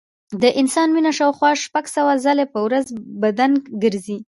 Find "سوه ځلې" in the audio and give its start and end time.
1.95-2.45